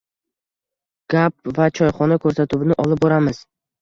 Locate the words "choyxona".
1.81-2.21